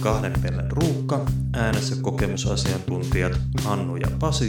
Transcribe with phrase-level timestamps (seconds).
[0.00, 1.20] kahden pellen ruuhka,
[1.52, 3.32] äänessä kokemusasiantuntijat
[3.64, 4.48] Hannu ja Pasi.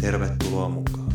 [0.00, 1.12] Tervetuloa mukaan.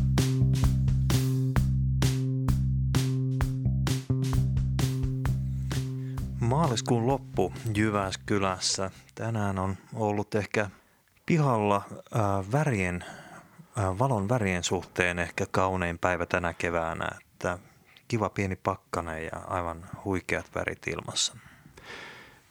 [6.39, 8.91] Maaliskuun loppu Jyväskylässä.
[9.15, 10.69] Tänään on ollut ehkä
[11.25, 13.05] pihalla äh, värien,
[13.77, 17.07] äh, valon värien suhteen ehkä kaunein päivä tänä keväänä.
[17.21, 17.59] Että
[18.07, 21.37] kiva pieni pakkane ja aivan huikeat värit ilmassa.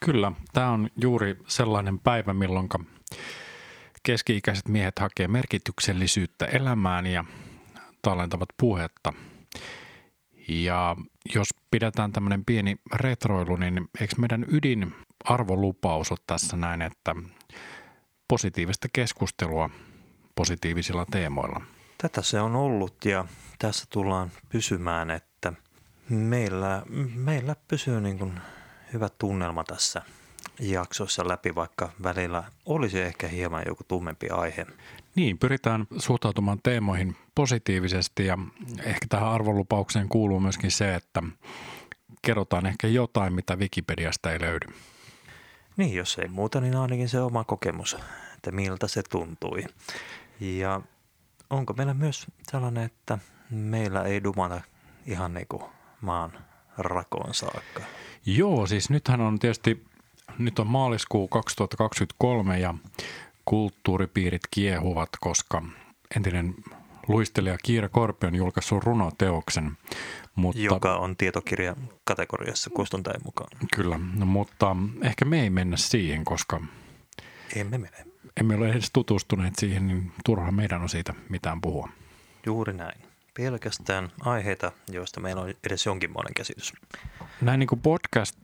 [0.04, 2.68] Kyllä, tämä on juuri sellainen päivä, milloin
[4.02, 7.24] keski-ikäiset miehet hakee merkityksellisyyttä elämään ja
[8.02, 9.12] tallentavat puhetta.
[10.48, 10.96] Ja
[11.34, 14.94] jos pidetään tämmöinen pieni retroilu, niin eikö meidän ydin
[15.24, 17.14] arvolupaus ole tässä näin, että
[18.28, 19.70] positiivista keskustelua
[20.34, 21.60] positiivisilla teemoilla?
[21.98, 23.24] Tätä se on ollut ja
[23.58, 25.52] tässä tullaan pysymään, että
[26.08, 26.82] meillä,
[27.14, 28.40] meillä pysyy niin kuin
[28.92, 30.02] hyvä tunnelma tässä
[30.60, 34.66] jaksoissa läpi, vaikka välillä olisi ehkä hieman joku tummempi aihe.
[35.14, 38.38] Niin, pyritään suhtautumaan teemoihin positiivisesti ja
[38.82, 41.22] ehkä tähän arvolupaukseen kuuluu myöskin se, että
[42.22, 44.66] kerrotaan ehkä jotain, mitä Wikipediasta ei löydy.
[45.76, 47.96] Niin, jos ei muuta, niin ainakin se oma kokemus,
[48.34, 49.64] että miltä se tuntui.
[50.40, 50.80] Ja
[51.50, 53.18] onko meillä myös sellainen, että
[53.50, 54.60] meillä ei dumata
[55.06, 55.62] ihan niin kuin
[56.00, 56.32] maan
[56.78, 57.82] rakoon saakka?
[58.26, 59.84] Joo, siis nythän on tietysti,
[60.38, 62.74] nyt on maaliskuu 2023 ja
[63.44, 65.62] kulttuuripiirit kiehuvat, koska
[66.16, 66.54] entinen
[67.08, 69.72] luistelija Kiira Korpi on julkaissut runoteoksen.
[70.34, 73.48] Mutta, Joka on tietokirja kategoriassa kustantajan mukaan.
[73.76, 76.60] Kyllä, no, mutta ehkä me ei mennä siihen, koska
[77.56, 77.96] emme mene.
[78.40, 81.88] Emme ole edes tutustuneet siihen, niin turha meidän on siitä mitään puhua.
[82.46, 83.01] Juuri näin.
[83.36, 86.72] Pelkästään aiheita, joista meillä on edes jonkinmoinen käsitys.
[87.40, 88.36] Näin niin kuin podcast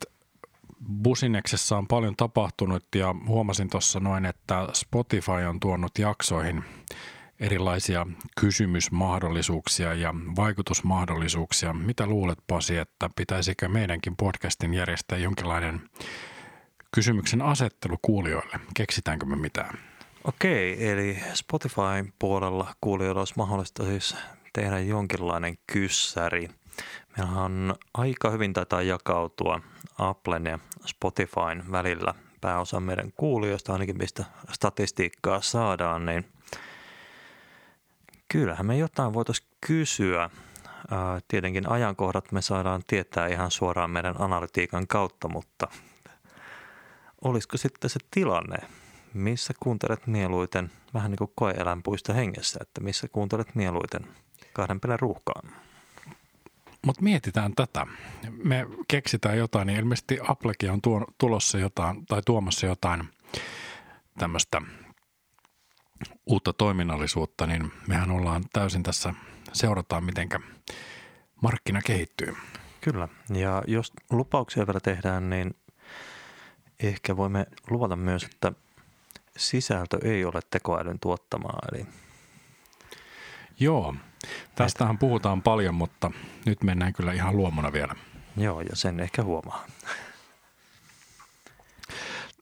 [1.02, 6.64] Busineksessa on paljon tapahtunut ja huomasin tuossa noin, että Spotify on tuonut jaksoihin
[7.40, 8.06] erilaisia
[8.40, 11.72] kysymysmahdollisuuksia ja vaikutusmahdollisuuksia.
[11.72, 15.80] Mitä luulet Pasi, että pitäisikö meidänkin podcastin järjestää jonkinlainen
[16.94, 18.60] kysymyksen asettelu kuulijoille?
[18.76, 19.78] Keksitäänkö me mitään?
[20.24, 24.16] Okei, eli Spotify puolella kuulijoilla olisi mahdollista siis
[24.52, 26.48] tehdä jonkinlainen kyssäri.
[27.16, 29.60] Meillä on aika hyvin taitaa jakautua
[29.98, 36.26] Applen ja Spotifyn välillä pääosa meidän kuulijoista, ainakin mistä statistiikkaa saadaan, niin
[38.28, 40.30] kyllähän me jotain voitaisiin kysyä.
[41.28, 45.68] Tietenkin ajankohdat me saadaan tietää ihan suoraan meidän analytiikan kautta, mutta
[47.24, 48.56] olisiko sitten se tilanne,
[49.14, 54.06] missä kuuntelet mieluiten, vähän niin kuin koeeläinpuista hengessä, että missä kuuntelet mieluiten
[54.58, 55.50] kahden pelän ruuhkaan?
[56.86, 57.86] Mutta mietitään tätä.
[58.44, 63.08] Me keksitään jotain, niin ilmeisesti Applekin on tuo, tulossa jotain tai tuomassa jotain
[64.18, 64.62] tämmöistä
[66.26, 69.14] uutta toiminnallisuutta, niin mehän ollaan täysin tässä,
[69.52, 70.40] seurataan mitenkä
[71.42, 72.36] markkina kehittyy.
[72.80, 75.54] Kyllä, ja jos lupauksia vielä tehdään, niin
[76.80, 78.52] ehkä voimme luvata myös, että
[79.36, 81.86] sisältö ei ole tekoälyn tuottamaa, eli
[83.60, 83.94] Joo,
[84.54, 86.10] tästähän puhutaan paljon, mutta
[86.46, 87.94] nyt mennään kyllä ihan luomuna vielä.
[88.36, 89.66] Joo, ja sen ehkä huomaa.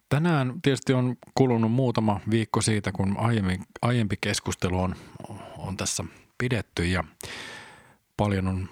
[0.08, 4.96] Tänään tietysti on kulunut muutama viikko siitä, kun aiempi, aiempi keskustelu on,
[5.58, 6.04] on tässä
[6.38, 7.04] pidetty ja
[8.16, 8.68] paljon on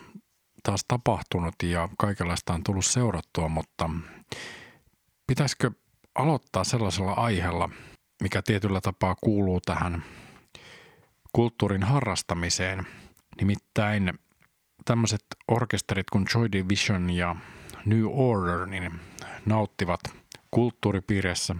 [0.62, 3.90] taas tapahtunut ja kaikenlaista on tullut seurattua, mutta
[5.26, 5.70] pitäisikö
[6.14, 7.70] aloittaa sellaisella aiheella,
[8.22, 10.04] mikä tietyllä tapaa kuuluu tähän
[11.34, 12.86] kulttuurin harrastamiseen.
[13.40, 14.12] Nimittäin
[14.84, 17.36] tämmöiset orkesterit kuin Joy Division ja
[17.84, 19.00] New Order niin
[19.46, 20.00] nauttivat
[20.50, 21.56] kulttuuripiirissä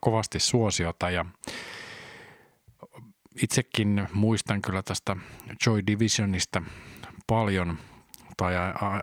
[0.00, 1.24] kovasti suosiota ja
[3.42, 5.16] itsekin muistan kyllä tästä
[5.66, 6.62] Joy Divisionista
[7.26, 7.78] paljon,
[8.36, 8.54] tai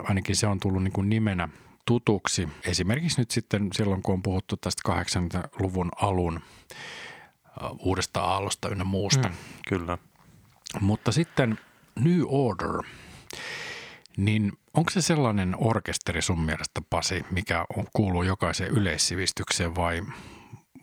[0.03, 1.49] ainakin se on tullut niin kuin nimenä
[1.85, 2.49] tutuksi.
[2.63, 6.41] Esimerkiksi nyt sitten silloin, kun on puhuttu tästä 80-luvun alun
[7.79, 9.29] uudesta aallosta ynnä muusta.
[9.29, 9.35] Mm,
[9.67, 9.97] kyllä.
[10.81, 11.59] Mutta sitten
[11.99, 12.83] New Order,
[14.17, 20.01] niin onko se sellainen orkesteri sun mielestä, Pasi, mikä on, kuuluu jokaiseen yleissivistykseen vai,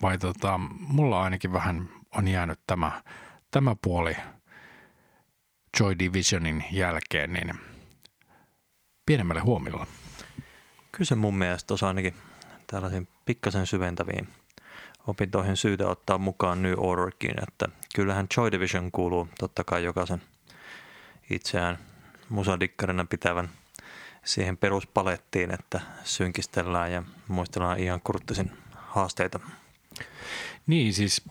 [0.02, 3.02] vai tota, mulla ainakin vähän on jäänyt tämä,
[3.50, 4.16] tämä puoli
[5.80, 7.54] Joy Divisionin jälkeen niin
[9.06, 9.86] pienemmälle huomiolla?
[10.92, 12.14] Kyllä se mun mielestä on ainakin
[12.66, 14.28] tällaisiin pikkasen syventäviin
[15.06, 20.22] opintoihin syytä ottaa mukaan New Orderkin, että kyllähän Joy Division kuuluu totta kai jokaisen
[21.30, 21.78] itseään
[22.28, 23.48] musadikkarina pitävän
[24.24, 29.40] siihen peruspalettiin, että synkistellään ja muistellaan ihan kurttisin haasteita.
[30.66, 31.22] Niin, siis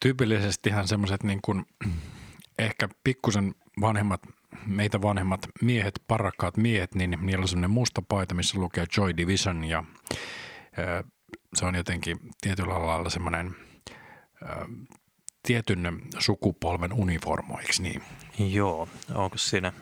[0.00, 1.66] tyypillisestihän semmoiset niin kuin,
[2.58, 4.20] ehkä pikkusen vanhemmat,
[4.66, 9.64] meitä vanhemmat miehet, parakkaat miehet, niin niillä on semmoinen musta paita, missä lukee Joy Division
[9.64, 9.84] ja
[11.54, 13.56] se on jotenkin tietyllä lailla semmoinen
[15.42, 18.02] tietyn sukupolven uniformo, eikö niin?
[18.38, 19.72] Joo, onko siinä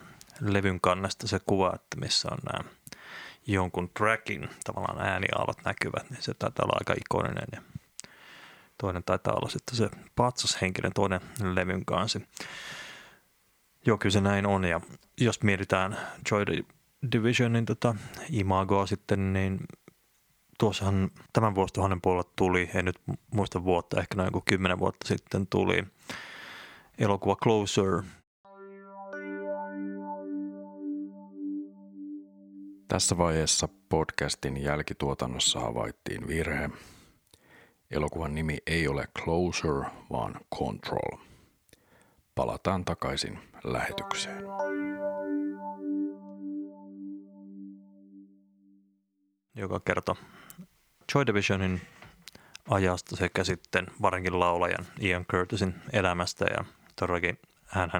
[0.41, 2.69] levyn kannesta se kuva, että missä on nämä
[3.47, 7.61] jonkun trackin tavallaan ääniaallot näkyvät, niin se taitaa olla aika ikoninen ja
[8.77, 11.21] toinen taitaa olla sitten se patsashenkilön toinen
[11.53, 12.27] levyn kansi.
[13.85, 14.81] Joo, kyllä se näin on ja
[15.17, 15.97] jos mietitään
[16.31, 16.45] Joy
[17.11, 17.95] Divisionin tota
[18.29, 19.59] imagoa sitten, niin
[20.57, 23.01] tuossahan tämän vuosituhannen puolella tuli, en nyt
[23.33, 25.83] muista vuotta, ehkä noin kuin kymmenen vuotta sitten tuli
[26.97, 28.03] elokuva Closer.
[32.87, 36.69] Tässä vaiheessa podcastin jälkituotannossa havaittiin virhe.
[37.91, 41.19] Elokuvan nimi ei ole Closer, vaan Control.
[42.35, 44.43] Palataan takaisin lähetykseen.
[49.55, 50.15] Joka kertoo
[51.15, 51.81] Joy Divisionin
[52.69, 56.65] ajasta sekä sitten varsinkin laulajan Ian Curtisin elämästä ja
[56.95, 57.91] todellakin hän,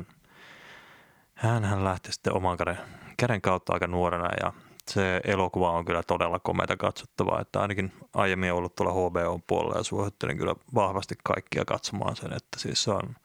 [1.36, 2.78] hän lähti sitten oman käden,
[3.18, 4.54] käden kautta aika nuorena ja
[4.88, 9.84] se elokuva on kyllä todella komeita katsottavaa, että ainakin aiemmin ollut tuolla HBO puolella ja
[9.84, 13.16] suosittelen kyllä vahvasti kaikkia katsomaan sen, että siis se on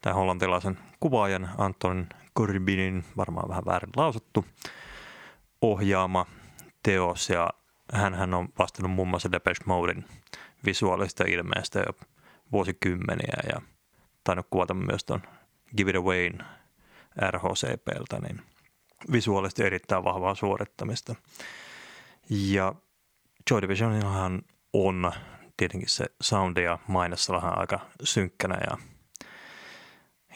[0.00, 2.06] tämän hollantilaisen kuvaajan Anton
[2.38, 4.44] Corbinin, varmaan vähän väärin lausuttu,
[5.62, 6.26] ohjaama
[6.82, 7.50] teos ja
[7.92, 10.04] hän on vastannut muun muassa Depeche Modein
[10.64, 12.06] visuaalista ilmeestä jo
[12.52, 13.60] vuosikymmeniä ja
[14.24, 15.22] tainnut kuvata myös tuon
[15.76, 16.30] Give It Away
[17.30, 18.42] RHCPltä, niin
[19.12, 21.14] visuaalisesti erittäin vahvaa suorittamista.
[22.30, 22.74] Ja
[23.50, 24.42] Joy Divisionillahan
[24.72, 25.12] on
[25.56, 28.76] tietenkin se soundi ja mainessa vähän aika synkkänä ja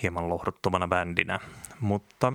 [0.02, 1.38] hieman lohduttomana bändinä,
[1.80, 2.32] mutta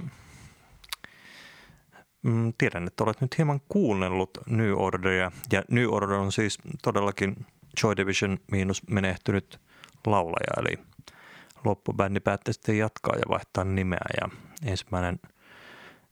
[2.27, 7.45] mm, tiedän, että olet nyt hieman kuunnellut New Orderia ja New Order on siis todellakin
[7.83, 9.59] Joy Division miinus menehtynyt
[10.05, 10.79] laulaja, eli
[11.65, 14.29] loppubändi päätti sitten jatkaa ja vaihtaa nimeä ja
[14.65, 15.19] ensimmäinen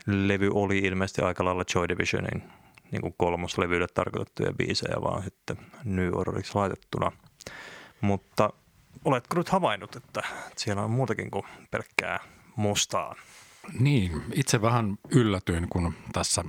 [0.06, 2.44] levy oli ilmeisesti aika lailla Joy Divisionin
[2.92, 7.12] niin kuin kolmoslevyille tarkoitettuja biisejä, vaan sitten New Orderiksi laitettuna.
[8.02, 8.54] Mutta
[9.06, 10.22] oletko nyt havainnut, että
[10.56, 12.20] siellä on muutakin kuin pelkkää
[12.56, 13.16] mustaa?
[13.80, 16.44] Niin, itse vähän yllätyin, kun tässä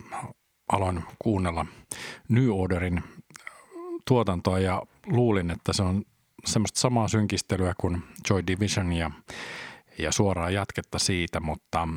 [0.72, 1.66] aloin kuunnella
[2.28, 3.02] New Orderin
[4.08, 6.04] tuotantoa ja luulin, että se on
[6.44, 9.10] semmoista samaa synkistelyä kuin Joy Division ja,
[9.98, 11.88] ja suoraa jatketta siitä, mutta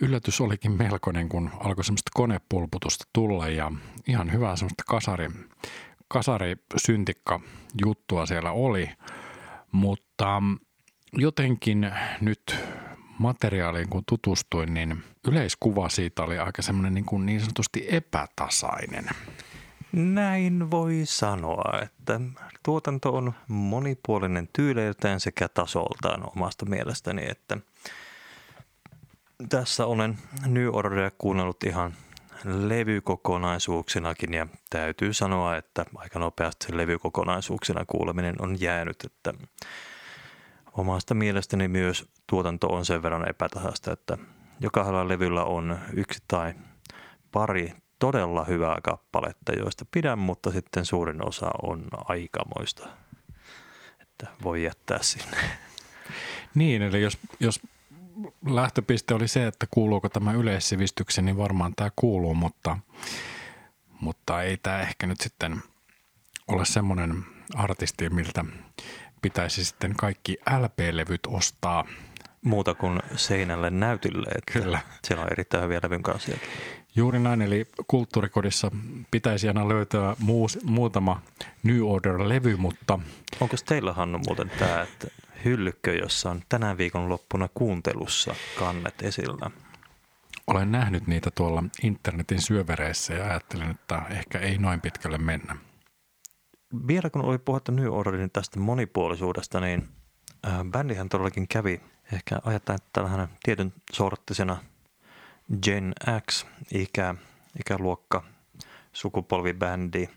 [0.00, 3.72] yllätys olikin melkoinen, kun alkoi semmoista konepulputusta tulla ja
[4.08, 5.28] ihan hyvää semmoista kasari,
[6.08, 7.40] kasari syntikka
[7.84, 8.90] juttua siellä oli,
[9.72, 10.42] mutta
[11.12, 11.90] jotenkin
[12.20, 12.56] nyt
[13.18, 19.04] materiaaliin kun tutustuin, niin yleiskuva siitä oli aika semmoinen niin, kuin niin sanotusti epätasainen.
[19.92, 22.20] Näin voi sanoa, että
[22.62, 27.58] tuotanto on monipuolinen tyyleiltään sekä tasoltaan omasta mielestäni, että
[29.48, 31.94] tässä olen New Orderia kuunnellut ihan
[32.44, 39.34] levykokonaisuuksinakin ja täytyy sanoa, että aika nopeasti levykokonaisuuksina kuuleminen on jäänyt, että
[40.78, 44.18] omasta mielestäni myös tuotanto on sen verran epätasasta, että
[44.60, 46.54] jokaisella levyllä on yksi tai
[47.32, 52.88] pari todella hyvää kappaletta, joista pidän, mutta sitten suurin osa on aikamoista,
[54.00, 55.36] että voi jättää sinne.
[56.54, 57.60] Niin, eli jos, jos
[58.46, 62.78] lähtöpiste oli se, että kuuluuko tämä yleissivistyksen, niin varmaan tämä kuuluu, mutta,
[64.00, 65.62] mutta ei tämä ehkä nyt sitten
[66.48, 68.44] ole semmoinen artisti, miltä
[69.22, 71.84] pitäisi sitten kaikki LP-levyt ostaa.
[72.42, 74.80] Muuta kuin seinälle näytille, että Kyllä.
[75.04, 76.32] siellä on erittäin hyviä levyn kanssa.
[76.96, 78.70] Juuri näin, eli kulttuurikodissa
[79.10, 81.22] pitäisi aina löytää muus, muutama
[81.62, 82.98] New Order-levy, mutta...
[83.40, 85.08] Onko teillä Hannu muuten tämä, että
[85.44, 89.50] hyllykö, jossa on tänä viikon loppuna kuuntelussa kannet esillä?
[90.46, 95.56] Olen nähnyt niitä tuolla internetin syövereissä ja ajattelin, että ehkä ei noin pitkälle mennä.
[96.86, 99.88] Vielä kun oli puhuttu New Orderin tästä monipuolisuudesta, niin
[100.46, 101.80] äh, bändihän todellakin kävi
[102.12, 104.56] ehkä ajattelen tällainen tietyn sorttisena
[105.62, 105.94] Gen
[106.30, 107.14] X ikä,
[107.60, 108.24] ikäluokka
[108.92, 110.08] sukupolvibändi.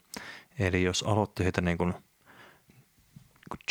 [0.60, 1.93] Eli jos aloitti heitä niin kuin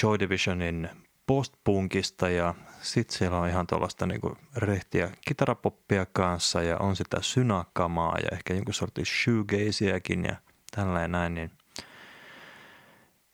[0.03, 0.91] Joy Divisionin
[1.27, 8.19] postpunkista ja sitten siellä on ihan tuollaista niinku rehtiä kitarapoppia kanssa ja on sitä synakamaa
[8.19, 10.37] ja ehkä jonkun sortin shoegazeäkin ja
[10.77, 11.51] tällä näin, niin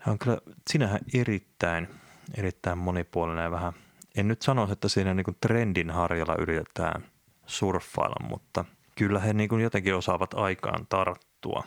[0.06, 0.38] Hän on kyllä
[0.70, 1.88] sinähän erittäin,
[2.34, 3.72] erittäin monipuolinen ja vähän,
[4.16, 7.04] en nyt sanoisi, että siinä niin trendin harjalla yritetään
[7.46, 8.64] surffailla, mutta
[8.98, 11.64] kyllä he niin jotenkin osaavat aikaan tarttua.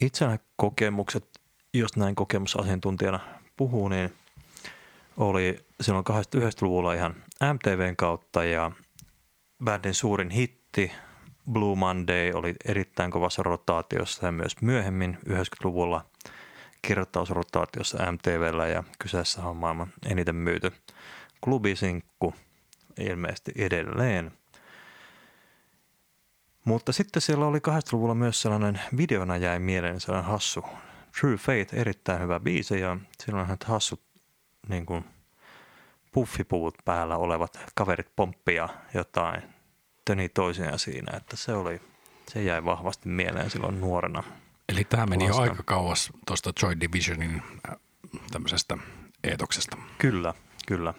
[0.00, 1.40] Itsenä kokemukset,
[1.74, 3.20] jos näin kokemusasiantuntijana
[3.56, 4.12] puhuu, niin
[5.16, 7.14] oli silloin 89-luvulla ihan
[7.52, 8.72] MTVn kautta ja
[9.64, 10.92] bändin suurin hitti
[11.52, 16.04] Blue Monday oli erittäin kovassa rotaatiossa ja myös myöhemmin 90-luvulla
[16.82, 20.72] kirjoittausrotaatiossa MTVllä ja kyseessä on maailman eniten myyty
[21.44, 22.34] klubisinkku
[23.00, 24.32] ilmeisesti edelleen.
[26.64, 30.64] Mutta sitten siellä oli 80-luvulla myös sellainen videona jäi mieleen sellainen hassu
[31.20, 34.02] True Fate, erittäin hyvä biisi ja silloin hassut
[34.68, 35.04] niin kuin
[36.12, 39.42] puffipuvut päällä olevat kaverit pomppia jotain
[40.04, 41.80] töni toisiaan siinä, että se oli,
[42.28, 44.22] se jäi vahvasti mieleen silloin nuorena.
[44.70, 47.76] Eli tämä meni jo aika kauas tuosta Joy Divisionin äh,
[48.30, 48.78] tämmöisestä
[49.24, 49.76] eetoksesta.
[49.98, 50.34] Kyllä,
[50.66, 50.94] kyllä.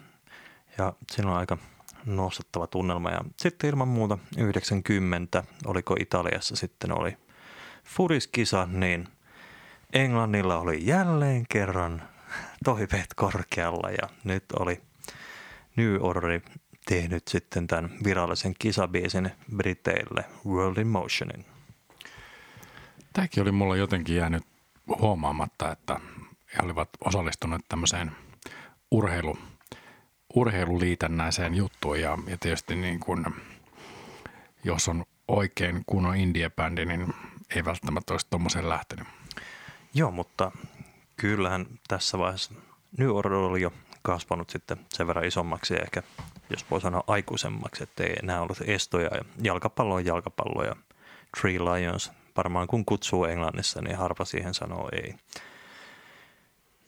[0.78, 1.58] Ja siinä on aika
[2.06, 3.10] nostattava tunnelma.
[3.10, 7.18] Ja sitten ilman muuta 90, oliko Italiassa sitten oli
[7.84, 9.08] furiskisa, niin
[9.94, 12.01] Englannilla oli jälleen kerran
[12.66, 14.82] toiveet korkealla ja nyt oli
[15.75, 16.42] New Order
[16.86, 21.50] tehnyt sitten tämän virallisen kisabiisin Briteille World in Motionin.
[23.13, 24.44] Tämäkin oli mulla jotenkin jäänyt
[25.00, 26.00] huomaamatta, että
[26.53, 28.12] he olivat osallistuneet tämmöiseen
[28.91, 29.38] urheilu,
[30.36, 33.25] urheiluliitännäiseen juttuun ja, ja tietysti niin kuin,
[34.63, 37.13] jos on oikein kunnon indie-bändi, niin
[37.56, 39.08] ei välttämättä olisi tuommoiseen lähtenyt.
[39.94, 40.51] Joo, mutta
[41.18, 42.53] kyllähän tässä vaiheessa
[42.98, 46.03] New Order oli jo kasvanut sitten sen verran isommaksi ja ehkä,
[46.50, 49.10] jos voi sanoa aikuisemmaksi, että ei enää ollut estoja.
[49.15, 50.75] Ja jalkapallo on jalkapallo ja
[51.39, 55.16] Three Lions, varmaan kun kutsuu Englannissa, niin harva siihen sanoo ei.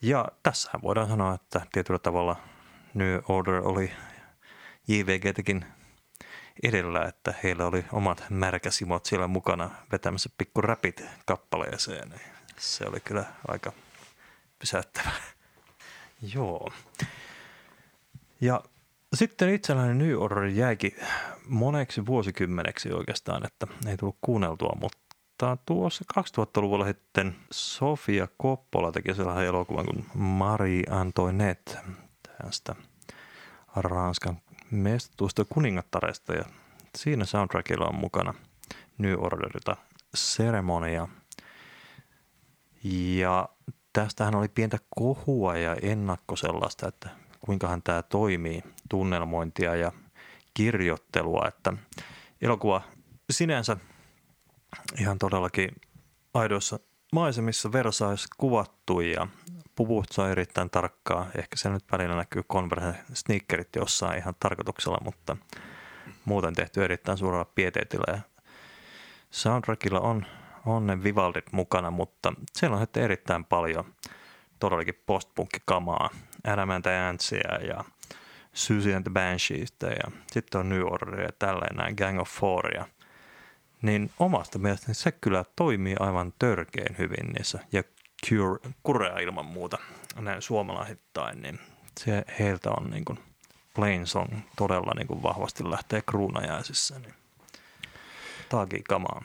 [0.02, 2.36] Ja tässähän voidaan sanoa, että tietyllä tavalla
[2.94, 3.92] New Order oli
[4.88, 5.64] JVGtäkin
[6.62, 12.14] edellä, että heillä oli omat märkäsimot siellä mukana vetämässä pikku räpit kappaleeseen.
[12.58, 13.72] Se oli kyllä aika
[14.58, 15.10] pysäyttävä.
[16.34, 16.72] Joo.
[18.40, 18.62] Ja
[19.14, 20.96] sitten itselläni New Order jäikin
[21.48, 25.03] moneksi vuosikymmeneksi oikeastaan, että ei tullut kuunneltua, mutta
[25.66, 31.78] tuossa 2000-luvulla sitten Sofia Coppola teki sellainen elokuvan kuin Marie Antoinette
[32.42, 32.74] tästä
[33.76, 34.36] Ranskan
[34.70, 36.44] mestatuista kuningattaresta ja
[36.96, 38.34] siinä soundtrackilla on mukana
[38.98, 39.76] New Orderilta
[40.16, 41.08] Ceremonia.
[43.16, 43.48] Ja
[43.92, 47.08] tästähän oli pientä kohua ja ennakko sellaista, että
[47.40, 49.92] kuinkahan tämä toimii, tunnelmointia ja
[50.54, 51.72] kirjoittelua, että
[52.42, 52.82] elokuva
[53.30, 53.76] sinänsä
[55.00, 55.70] ihan todellakin
[56.34, 56.80] aidoissa
[57.12, 59.26] maisemissa Versailles kuvattu ja
[59.76, 61.26] puvut saa erittäin tarkkaa.
[61.38, 65.36] Ehkä se nyt välillä näkyy Converse sneakerit jossain ihan tarkoituksella, mutta
[66.24, 68.12] muuten tehty erittäin suurella pieteetillä.
[68.12, 68.20] Ja
[69.30, 70.26] soundtrackilla on
[70.66, 73.84] on ne Vivaldit mukana, mutta siellä on sitten erittäin paljon
[74.58, 76.10] todellakin postpunkkikamaa,
[76.44, 77.84] Adamant Antsia ja
[78.52, 82.86] Susie and the Bansheesta ja sitten on New Order ja tälleen näin Gang of Fouria.
[83.84, 87.82] Niin omasta mielestäni se kyllä toimii aivan törkeen hyvin niissä ja
[88.26, 89.78] Cure, Kurea ilman muuta
[90.16, 91.58] näin suomalaisittain, niin
[92.00, 93.18] se heiltä on niin kuin
[93.74, 96.98] Plain Song todella niin kuin vahvasti lähtee kruunajaisissa.
[96.98, 97.14] Niin.
[98.48, 99.22] Taaki kamaa.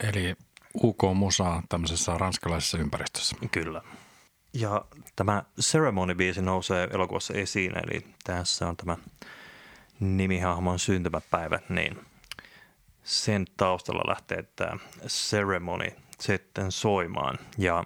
[0.00, 0.36] Eli
[0.82, 3.36] UK-musaa tämmöisessä ranskalaisessa ympäristössä.
[3.50, 3.82] Kyllä.
[4.52, 4.84] Ja
[5.16, 8.96] tämä Ceremony-biisi nousee elokuvassa esiin, eli tässä on tämä
[10.00, 12.06] nimihahmon syntymäpäivä, niin
[13.06, 17.38] sen taustalla lähtee tämä Ceremony sitten soimaan.
[17.58, 17.84] Ja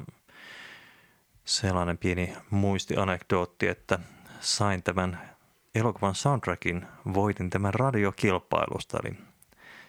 [1.44, 3.98] sellainen pieni muistianekdootti, että
[4.40, 5.30] sain tämän
[5.74, 9.16] elokuvan soundtrackin, voitin tämän radiokilpailusta, eli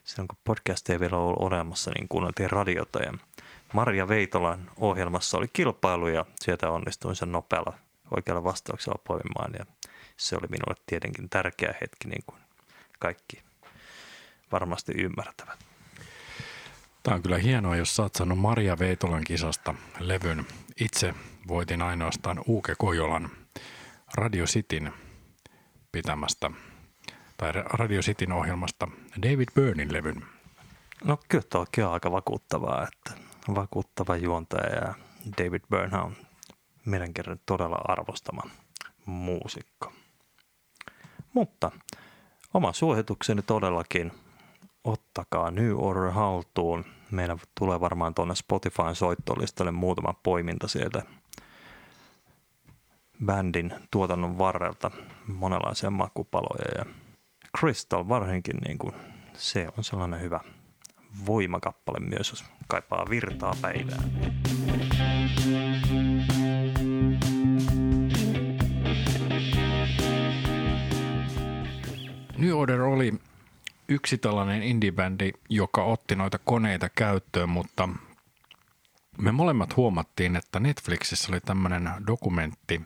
[0.04, 3.00] silloin kun podcast ei vielä ollut olemassa, niin kuunneltiin radiota.
[3.00, 3.14] Ja
[3.74, 7.74] Maria Veitolan ohjelmassa oli kilpailu ja sieltä onnistuin sen nopealla
[8.12, 9.54] oikealla vastauksella poimimaan.
[9.60, 9.66] Ja
[10.18, 12.42] se oli minulle tietenkin tärkeä hetki niin kuin
[13.00, 13.51] kaikki
[14.52, 15.60] varmasti ymmärtävät.
[17.04, 20.46] Tämä on kyllä hienoa, jos saat saanut Maria Veitolan kisasta levyn.
[20.80, 21.14] Itse
[21.48, 23.30] voitin ainoastaan Uuke Kojolan
[24.14, 24.94] Radio Cityn
[25.92, 26.52] pitämästä
[27.38, 28.88] tai Radio Cityn ohjelmasta
[29.22, 30.26] David Byrnin levyn.
[31.04, 33.24] No kyllä toki on aika vakuuttavaa, että
[33.56, 34.94] vakuuttava juontaja ja
[35.38, 36.16] David Byrne on
[37.14, 38.42] kerran todella arvostama
[39.06, 39.94] muusikko.
[41.34, 41.72] Mutta
[42.54, 44.12] oma suositukseni todellakin
[44.84, 46.86] ottakaa New Order haltuun.
[47.12, 51.04] Meillä tulee varmaan tuonne Spotifyn soittolistalle muutama poiminta sieltä
[53.26, 54.92] bändin tuotannon varrelta
[55.28, 56.86] monenlaisia makupaloja ja
[57.60, 58.94] Crystal varsinkin niin kuin,
[59.34, 60.40] se on sellainen hyvä
[61.26, 64.12] voimakappale myös, jos kaipaa virtaa päivään.
[72.38, 73.14] New Order oli
[73.92, 77.90] yksi tällainen indie-bändi, joka otti noita koneita käyttöön, mutta
[79.18, 82.82] me molemmat huomattiin, että Netflixissä oli tämmöinen dokumentti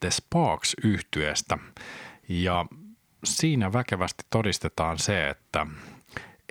[0.00, 1.58] The Sparks yhtyeestä.
[2.28, 2.66] Ja
[3.24, 5.66] siinä väkevästi todistetaan se, että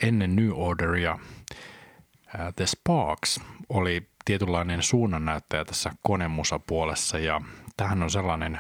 [0.02, 1.20] ennen New Orderia
[2.56, 3.40] The Sparks
[3.70, 7.20] oli tietynlainen suunnannäyttäjä tässä konemusapuolessa.
[7.20, 7.42] Ja
[7.78, 8.60] tähän on sellainen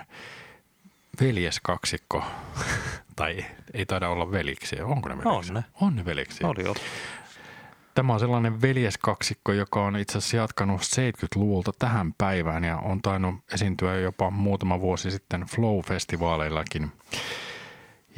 [1.21, 2.24] veljeskaksikko,
[3.15, 5.51] tai ei taida olla veliksi, onko ne veliksi?
[5.51, 5.63] On ne.
[5.81, 6.43] On ne veliksi.
[6.43, 6.75] Oli jo.
[7.93, 13.36] Tämä on sellainen veljeskaksikko, joka on itse asiassa jatkanut 70-luvulta tähän päivään ja on tainnut
[13.53, 16.88] esiintyä jopa muutama vuosi sitten Flow-festivaaleillakin.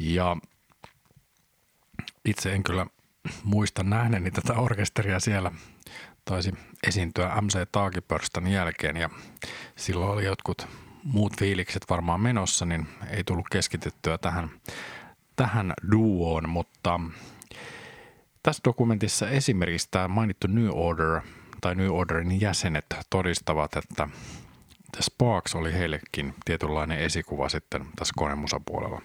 [0.00, 0.36] Ja
[2.24, 2.86] itse en kyllä
[3.44, 5.52] muista nähneeni tätä orkesteria siellä.
[6.24, 6.54] Taisi
[6.86, 9.10] esiintyä MC Taakipörstan jälkeen ja
[9.76, 10.68] silloin oli jotkut
[11.04, 14.50] muut fiilikset varmaan menossa, niin ei tullut keskityttyä tähän,
[15.36, 17.00] tähän duoon, mutta
[18.42, 21.20] tässä dokumentissa esimerkiksi tämä mainittu New Order
[21.60, 24.08] tai New Orderin jäsenet todistavat, että
[24.92, 29.02] The Sparks oli heillekin tietynlainen esikuva sitten tässä konemusapuolella.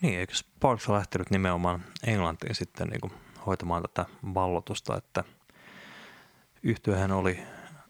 [0.00, 3.12] Niin, eikö Sparks lähtenyt nimenomaan Englantiin sitten niin kuin
[3.46, 5.24] hoitamaan tätä vallotusta, että
[6.62, 7.38] yhtiöhän oli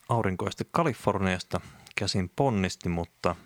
[0.09, 1.61] aurinkoista Kaliforniasta
[1.95, 3.37] käsin ponnisti, mutta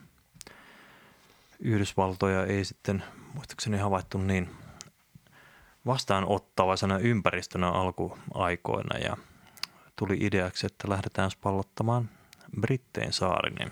[1.60, 4.50] Yhdysvaltoja ei sitten muistaakseni havaittu niin
[5.86, 9.16] vastaanottavaisena ympäristönä alkuaikoina ja
[9.96, 12.10] tuli ideaksi, että lähdetään pallottamaan
[12.60, 13.10] Brittein
[13.58, 13.70] niin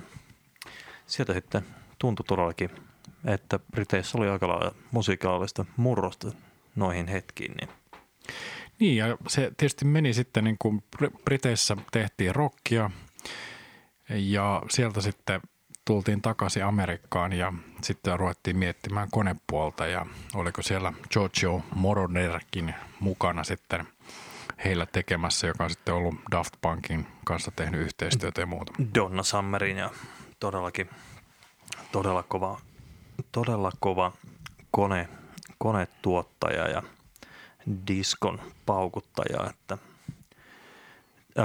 [1.06, 1.62] sieltä sitten
[1.98, 2.70] tuntui todellakin,
[3.24, 6.32] että Briteissä oli aika lailla musiikaalista murrosta
[6.76, 7.54] noihin hetkiin.
[7.60, 7.68] Niin.
[8.78, 10.84] niin, ja se tietysti meni sitten niin kuin
[11.24, 12.90] Briteissä tehtiin rockia
[14.08, 15.40] ja sieltä sitten
[15.84, 23.88] tultiin takaisin Amerikkaan ja sitten ruvettiin miettimään konepuolta ja oliko siellä Giorgio Moroderkin mukana sitten
[24.64, 28.72] heillä tekemässä, joka on sitten ollut Daft Punkin kanssa tehnyt yhteistyötä ja muuta.
[28.94, 29.90] Donna Summerin ja
[30.40, 30.90] todellakin
[31.92, 32.60] todella kova,
[33.32, 34.12] todella kova
[34.70, 35.08] kone,
[35.58, 36.82] konetuottaja ja
[37.86, 39.78] diskon paukuttaja, että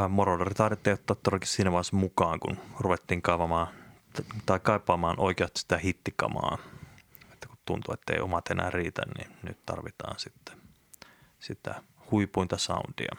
[0.09, 3.67] Moroder taidettiin ottaa todellakin siinä vaiheessa mukaan, kun ruvettiin kaavamaan
[4.45, 6.57] tai kaipaamaan oikeasti sitä hittikamaa.
[7.33, 10.57] Että kun tuntuu, että ei omat enää riitä, niin nyt tarvitaan sitten
[11.39, 13.15] sitä huipuinta soundia.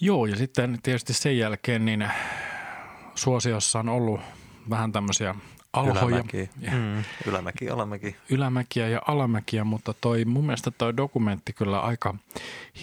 [0.00, 2.08] Joo, ja sitten tietysti sen jälkeen niin
[3.14, 4.20] suosiossa on ollut
[4.70, 5.34] vähän tämmöisiä
[5.72, 6.06] alhoja.
[6.06, 8.16] Ylämäki, mm, ylämäki, alamäki.
[8.30, 12.14] Ylämäkiä ja alamäkiä, mutta toi, mun mielestä toi dokumentti kyllä aika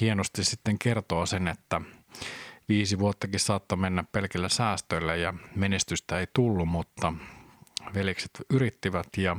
[0.01, 1.81] hienosti sitten kertoo sen, että–
[2.69, 7.13] viisi vuottakin saattoi mennä pelkillä säästöillä ja menestystä ei tullut, mutta
[7.93, 9.37] velikset yrittivät ja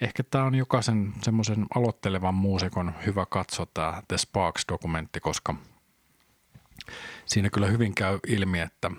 [0.00, 5.54] ehkä tämä on jokaisen semmoisen aloittelevan muusikon hyvä katsoa tämä The Sparks-dokumentti, koska
[7.26, 8.90] siinä kyllä hyvin käy ilmi, että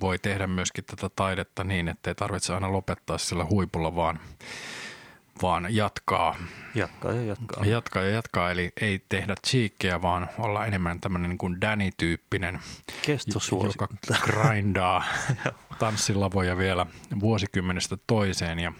[0.00, 4.20] voi tehdä myöskin tätä taidetta niin, että ei tarvitse aina lopettaa sillä huipulla, vaan
[5.42, 6.36] vaan jatkaa.
[6.74, 7.64] Jatkaa ja jatkaa.
[7.64, 12.60] Jatkaa ja jatkaa, eli ei tehdä cheekkejä, vaan olla enemmän tämmöinen niin kuin Danny-tyyppinen,
[13.66, 13.88] joka
[14.22, 15.04] grindaa
[15.78, 16.86] tanssilavoja vielä
[17.20, 18.72] vuosikymmenestä toiseen ja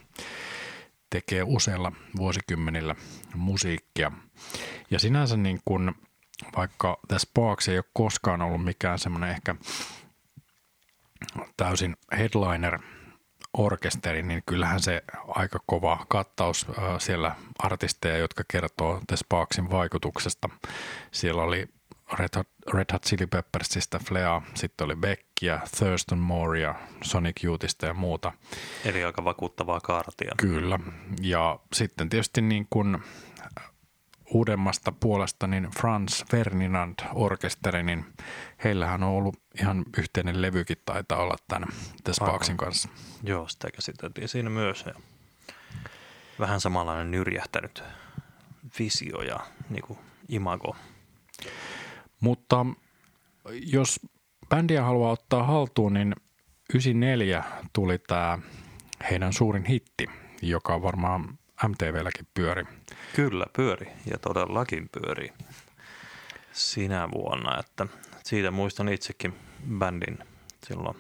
[1.11, 2.95] tekee useilla vuosikymmenillä
[3.35, 4.13] musiikkia.
[4.91, 5.95] Ja sinänsä niin kuin,
[6.57, 9.55] vaikka tässä Sparks ei ole koskaan ollut mikään semmoinen ehkä
[11.57, 12.79] täysin headliner–
[13.59, 16.67] orkesteri, niin kyllähän se aika kova kattaus
[16.99, 20.49] siellä artisteja, jotka kertoo The Sparksin vaikutuksesta.
[21.11, 21.69] Siellä oli
[22.13, 27.95] Red Hot, Red Hot Chili Peppersista Flea, sitten oli Beckia, Thurston Moorea, Sonic Youthista ja
[27.95, 28.33] muuta.
[28.85, 30.35] Eli aika vakuuttavaa kaartia.
[30.37, 30.79] Kyllä,
[31.21, 32.99] ja sitten tietysti niin kuin
[34.33, 38.05] uudemmasta puolesta niin Franz Ferdinand orkesteri, niin
[38.65, 41.69] heillähän on ollut ihan yhteinen levykin taitaa olla tämän
[42.05, 42.89] The Sparksin kanssa.
[43.23, 44.85] Joo, sitä käsiteltiin siinä myös.
[44.87, 44.95] Ja
[46.39, 47.83] vähän samanlainen nyrjähtänyt
[48.79, 49.41] visio ja
[49.71, 50.77] niin kuin imago.
[52.21, 52.67] Mutta
[53.51, 54.01] jos
[54.49, 56.15] bändiä haluaa ottaa haltuun, niin
[56.71, 58.39] 94 tuli tämä
[59.11, 60.07] heidän suurin hitti,
[60.43, 62.65] joka varmaan MTVlläkin pyöri.
[63.17, 65.33] Kyllä pyöri ja todellakin pyöri
[66.53, 67.87] sinä vuonna, että
[68.25, 69.35] siitä muistan itsekin
[69.79, 70.19] bändin
[70.67, 70.97] silloin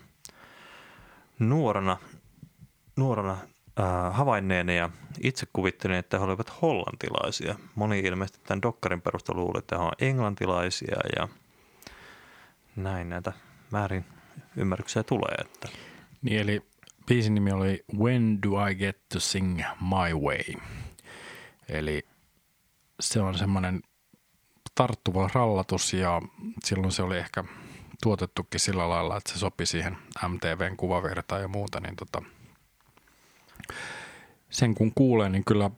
[1.38, 1.96] nuorena,
[2.96, 7.54] nuorena äh, havainneeni ja itse kuvittelin, että he olivat hollantilaisia.
[7.74, 11.28] Moni ilmeisesti tämän dokkarin perusta luuli, että he ovat englantilaisia ja
[12.76, 13.32] näin näitä
[13.72, 14.04] väärin
[14.56, 15.34] ymmärryksiä tulee.
[15.40, 15.68] Että.
[16.22, 16.71] Niin eli
[17.06, 20.62] biisin nimi oli When Do I Get to Sing My Way?
[21.68, 22.06] Eli
[23.00, 23.82] se on semmoinen
[24.74, 26.22] tarttuva rallatus ja
[26.64, 27.44] silloin se oli ehkä
[28.02, 29.96] tuotettukin sillä lailla, että se sopi siihen
[30.28, 32.22] MTVn kuvavertaan ja muuta, niin tota,
[34.50, 35.70] sen kun kuulee, niin kyllä,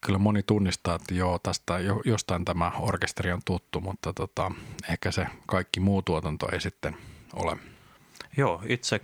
[0.00, 4.52] kyllä moni tunnistaa, että joo, tästä jo, jostain tämä orkesteri on tuttu, mutta tota,
[4.90, 6.96] ehkä se kaikki muu tuotanto ei sitten
[7.34, 7.56] ole.
[8.36, 9.00] Joo, itse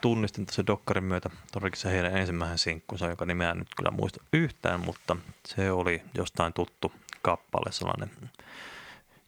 [0.00, 4.80] tunnistin tässä Dokkarin myötä todellakin se heidän ensimmäisen sinkkunsa, joka nimeä nyt kyllä muista yhtään,
[4.80, 8.10] mutta se oli jostain tuttu kappale, sellainen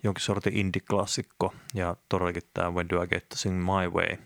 [0.02, 4.16] jonkin sortin indie-klassikko ja todellakin tämä When Do I Get to Sing My Way,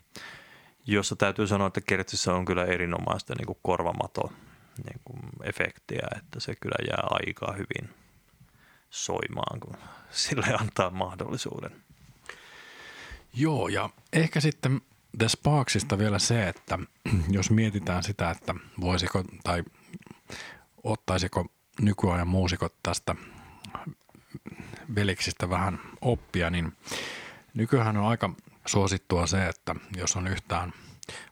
[0.86, 4.32] jossa täytyy sanoa, että Kertsissä on kyllä erinomaista niin kuin korvamato
[4.84, 7.94] niin kuin efektiä, että se kyllä jää aika hyvin
[8.90, 9.76] soimaan, kun
[10.10, 11.82] sille antaa mahdollisuuden.
[13.34, 14.80] Joo, ja ehkä sitten
[15.18, 16.78] The Sparksista vielä se, että
[17.30, 19.64] jos mietitään sitä, että voisiko tai
[20.82, 21.46] ottaisiko
[21.80, 23.14] nykyajan muusikot tästä
[24.94, 26.72] veliksistä vähän oppia, niin
[27.54, 28.30] nykyään on aika
[28.66, 30.72] suosittua se, että jos on yhtään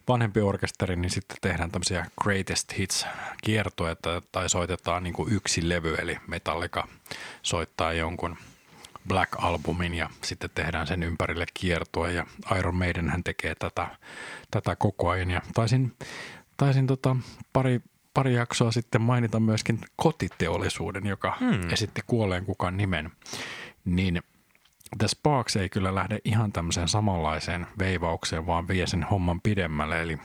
[0.09, 3.07] vanhempi orkesteri, niin sitten tehdään tämmöisiä greatest hits
[3.43, 3.97] kiertoja
[4.33, 6.89] tai soitetaan niin kuin yksi levy, eli Metallica
[7.43, 8.37] soittaa jonkun
[9.09, 12.27] Black-albumin ja sitten tehdään sen ympärille kiertoa ja
[12.59, 13.89] Iron Maiden hän tekee tätä,
[14.51, 15.97] tätä koko ajan ja taisin,
[16.57, 17.17] taisin tota
[17.53, 17.81] pari
[18.15, 21.71] pari jaksoa sitten mainita myöskin kotiteollisuuden, joka hmm.
[21.73, 23.11] esitti kuolleen kukaan nimen,
[23.85, 24.23] niin
[24.99, 30.03] The Sparks ei kyllä lähde ihan tämmöiseen samanlaiseen veivaukseen, vaan vie sen homman pidemmälle.
[30.03, 30.19] Eli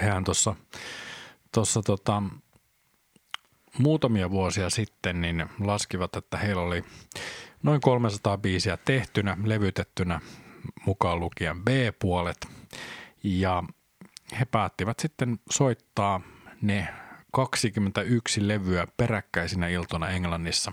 [0.00, 2.22] hän tuossa tota,
[3.78, 6.84] muutamia vuosia sitten niin laskivat, että heillä oli
[7.62, 10.20] noin 300 biisiä tehtynä, levytettynä,
[10.86, 12.48] mukaan lukien B-puolet.
[13.24, 13.62] Ja
[14.38, 16.20] he päättivät sitten soittaa
[16.62, 16.88] ne
[17.32, 20.72] 21 levyä peräkkäisinä iltona Englannissa.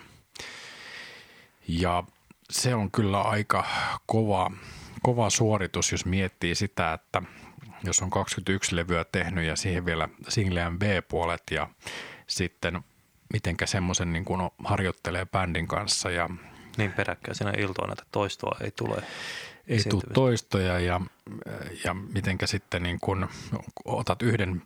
[1.67, 2.03] Ja
[2.49, 3.65] se on kyllä aika
[4.05, 4.51] kova,
[5.03, 7.21] kova suoritus, jos miettii sitä, että
[7.83, 11.69] jos on 21 levyä tehnyt ja siihen vielä singleän B-puolet ja
[12.27, 12.83] sitten
[13.33, 16.11] mitenkä semmoisen niin kuin harjoittelee bändin kanssa.
[16.11, 16.29] Ja
[16.77, 19.03] niin peräkkäisenä iltoina, että toistoa ei tule.
[19.67, 21.01] Ei tule toistoja ja,
[21.83, 23.29] ja mitenkä sitten niin kun
[23.85, 24.61] otat yhden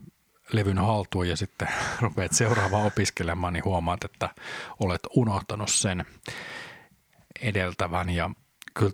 [0.51, 1.67] levyn haltuun ja sitten
[2.01, 4.29] rupeat seuraavaa opiskelemaan, niin huomaat, että
[4.79, 6.05] olet unohtanut sen
[7.41, 8.29] edeltävän ja
[8.73, 8.91] kyllä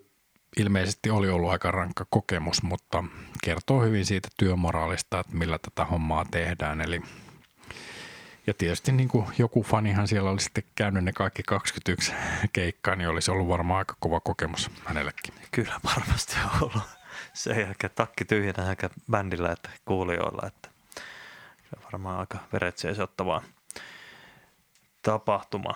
[0.58, 3.03] ilmeisesti oli ollut aika rankka kokemus, mutta
[3.43, 6.82] kertoo hyvin siitä työmoraalista, että millä tätä hommaa tehdään.
[6.82, 7.01] Eli
[8.48, 12.14] ja tietysti niin kuin joku fanihan siellä oli sitten käynyt ne kaikki 21
[12.54, 15.34] keikkaa, niin olisi ollut varmaan aika kova kokemus hänellekin.
[15.52, 16.84] Kyllä varmasti on ollut.
[17.34, 20.70] Se ei ehkä takki tyhjänä eikä bändillä että kuulijoilla, että
[21.84, 22.78] varmaan aika veret
[25.02, 25.74] tapahtuma.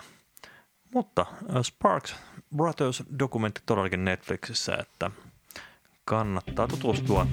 [0.94, 2.16] Mutta äh, Sparks
[2.56, 5.10] Brothers dokumentti todellakin Netflixissä, että
[6.04, 7.26] kannattaa tutustua.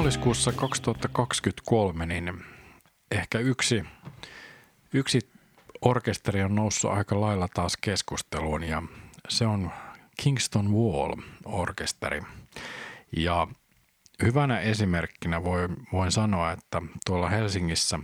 [0.00, 2.44] Maaliskuussa 2023 niin
[3.10, 3.84] ehkä yksi,
[4.92, 5.30] yksi
[5.80, 8.82] orkesteri on noussut aika lailla taas keskusteluun ja
[9.28, 9.70] se on
[10.22, 12.22] Kingston Wall-orkesteri.
[13.16, 13.46] Ja
[14.22, 17.98] hyvänä esimerkkinä voi, voin sanoa, että tuolla Helsingissä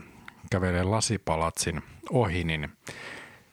[0.50, 2.68] kävelee Lasipalatsin ohi, niin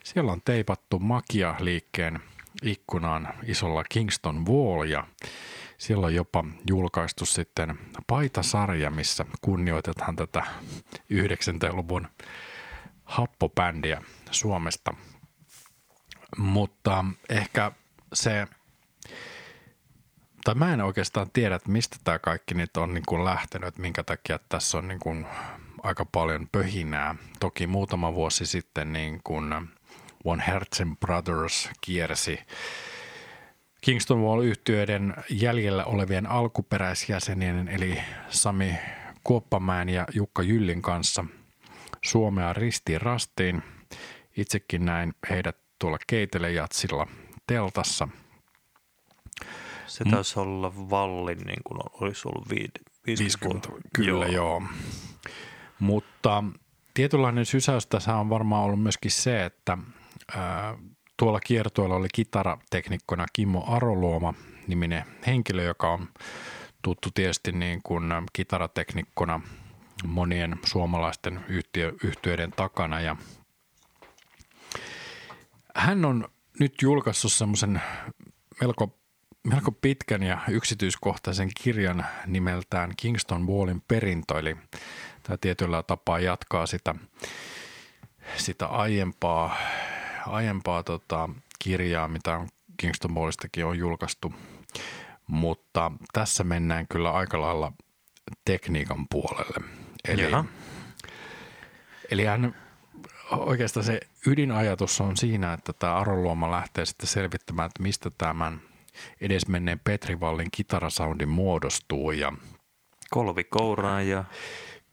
[0.04, 2.20] siellä on teipattu Makia-liikkeen
[2.62, 5.06] ikkunaan isolla Kingston Wall ja
[5.78, 10.42] siellä on jopa julkaistu sitten paitasarja, missä kunnioitetaan tätä
[11.12, 12.08] 90-luvun
[13.04, 14.94] happobändiä Suomesta.
[16.36, 17.72] Mutta ehkä
[18.12, 18.46] se,
[20.44, 24.02] tai mä en oikeastaan tiedä, että mistä tämä kaikki nyt on niin kuin lähtenyt, minkä
[24.02, 25.26] takia tässä on niin kuin
[25.82, 27.14] aika paljon pöhinää.
[27.40, 29.54] Toki muutama vuosi sitten niin kuin
[30.24, 32.38] One Herzen Brothers kiersi
[33.84, 38.74] Kingston Wall-yhtiöiden jäljellä olevien alkuperäisjäsenien eli Sami
[39.24, 41.24] Kuoppamäen ja Jukka Jyllin kanssa
[42.04, 43.62] Suomea ristiin rastiin.
[44.36, 47.06] Itsekin näin heidät tuolla Keitelejatsilla
[47.46, 48.08] teltassa.
[49.86, 50.42] Se taisi mm.
[50.42, 54.32] olla Vallin, niin kuin olisi ollut 50, 50 Kyllä, joo.
[54.32, 54.62] joo.
[55.78, 56.44] Mutta
[56.94, 59.78] tietynlainen sysäys tässä on varmaan ollut myöskin se, että
[60.36, 60.78] ää,
[61.16, 64.34] tuolla kiertueella oli kitarateknikkona Kimmo Aroluoma
[64.66, 66.08] niminen henkilö, joka on
[66.82, 69.40] tuttu tietysti niin kuin kitarateknikkona
[70.06, 73.00] monien suomalaisten yhtiö, yhtiöiden takana.
[73.00, 73.16] Ja
[75.74, 76.28] hän on
[76.60, 77.82] nyt julkaissut semmoisen
[78.60, 78.98] melko,
[79.44, 84.56] melko pitkän ja yksityiskohtaisen kirjan nimeltään Kingston Wallin perintö, eli
[85.22, 86.94] tämä tietyllä tapaa jatkaa sitä,
[88.36, 89.56] sitä aiempaa,
[90.26, 94.34] aiempaa tota, kirjaa, mitä on Kingston Wallistakin on julkaistu,
[95.26, 97.72] mutta tässä mennään kyllä aika lailla
[98.44, 99.68] tekniikan puolelle.
[100.08, 100.22] Eli,
[102.10, 102.54] eli hän
[103.30, 108.60] oikeastaan se ydinajatus on siinä, että tämä Aroluoma lähtee sitten selvittämään, että mistä tämän
[109.20, 112.10] edesmenneen Petri Vallin kitarasoundi muodostuu.
[112.10, 112.32] Ja
[113.10, 114.24] Kolvi kouraan ja...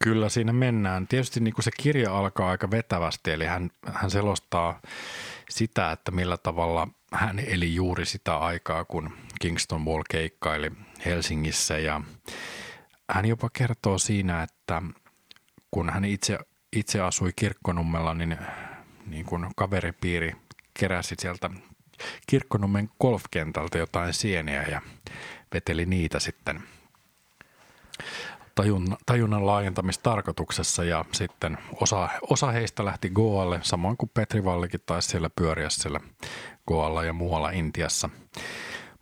[0.02, 1.06] Kyllä siinä mennään.
[1.06, 4.80] Tietysti niin kuin se kirja alkaa aika vetävästi, eli hän, hän selostaa
[5.50, 9.10] sitä, että millä tavalla hän eli juuri sitä aikaa, kun
[9.40, 10.72] Kingston Wall keikkaili
[11.04, 12.00] Helsingissä ja
[13.10, 14.82] hän jopa kertoo siinä, että
[15.70, 16.38] kun hän itse,
[16.72, 18.38] itse asui Kirkkonummella, niin,
[19.06, 20.32] niin kun kaveripiiri
[20.80, 21.50] keräsi sieltä
[22.26, 24.82] Kirkkonummen golfkentältä jotain sieniä ja
[25.54, 26.62] veteli niitä sitten
[28.54, 35.08] tajun, tajunnan laajentamistarkoituksessa ja sitten osa, osa heistä lähti Goalle, samoin kuin Petri Vallikin taisi
[35.08, 36.00] siellä pyöriä siellä
[36.68, 38.10] Goalla ja muualla Intiassa.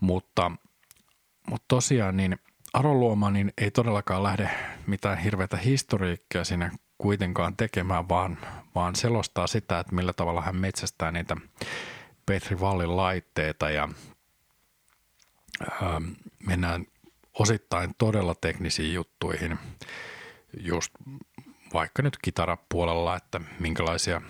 [0.01, 0.51] Mutta,
[1.51, 2.39] mutta tosiaan niin
[2.73, 4.51] Aro Luoma niin ei todellakaan lähde
[4.87, 8.39] mitään hirveätä historiikkia siinä kuitenkaan tekemään, vaan,
[8.75, 11.37] vaan selostaa sitä, että millä tavalla hän metsästää niitä
[12.27, 13.89] Petri Vallin laitteita ja
[15.83, 16.01] ää,
[16.47, 16.87] mennään
[17.41, 19.59] osittain todella teknisiin juttuihin,
[20.61, 20.93] just
[21.75, 24.23] vaikka nyt kitarapuolella, että minkälaisia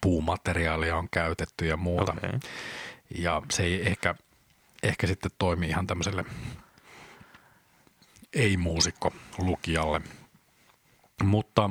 [0.00, 2.12] puumateriaalia on käytetty ja muuta.
[2.12, 2.38] Okay.
[3.18, 4.14] Ja se ei ehkä,
[4.82, 6.24] ehkä sitten toimi ihan tämmöiselle
[8.32, 10.00] ei-muusikko lukijalle.
[11.22, 11.70] Mutta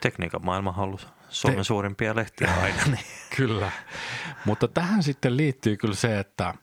[0.00, 1.08] tekniikan maailman hallussa.
[1.28, 2.82] Suomen te- suurimpia lehtiä aina.
[2.86, 3.04] Niin.
[3.36, 3.72] kyllä,
[4.44, 6.54] mutta tähän sitten liittyy kyllä se, että,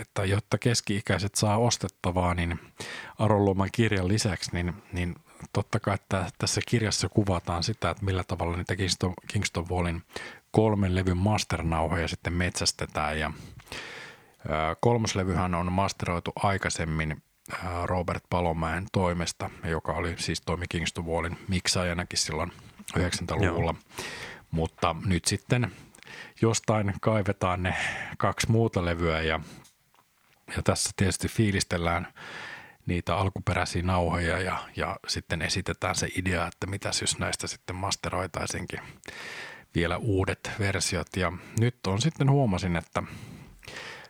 [0.00, 2.58] että jotta keski-ikäiset saa ostettavaa, niin
[3.18, 5.14] Aroluoman kirjan lisäksi, niin, niin
[5.52, 10.02] totta kai että tässä kirjassa kuvataan sitä, että millä tavalla niitä Kingston, Kingston Wallin
[10.50, 13.30] kolmen levyn masternauhoja sitten metsästetään ja
[14.80, 17.22] kolmoslevyhän on masteroitu aikaisemmin
[17.84, 22.52] Robert Palomäen toimesta, joka oli siis toimi Kingston Wallin miksaajanakin silloin
[22.98, 23.74] 90-luvulla.
[23.74, 24.04] Joo.
[24.50, 25.72] Mutta nyt sitten
[26.42, 27.74] jostain kaivetaan ne
[28.18, 29.40] kaksi muuta levyä ja,
[30.56, 32.06] ja tässä tietysti fiilistellään
[32.86, 38.80] niitä alkuperäisiä nauhoja ja, ja sitten esitetään se idea, että mitäs jos näistä sitten masteroitaisinkin
[39.74, 41.06] vielä uudet versiot.
[41.16, 43.02] Ja nyt on sitten huomasin, että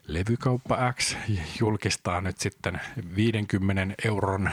[0.06, 1.16] Levykauppa X
[1.60, 2.80] julkistaa nyt sitten
[3.16, 4.50] 50 euron